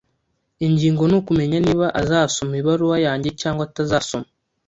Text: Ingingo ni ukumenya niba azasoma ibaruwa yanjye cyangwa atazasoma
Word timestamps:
Ingingo 0.65 1.03
ni 1.07 1.15
ukumenya 1.19 1.57
niba 1.65 1.87
azasoma 2.01 2.53
ibaruwa 2.61 2.97
yanjye 3.05 3.29
cyangwa 3.41 3.61
atazasoma 3.65 4.27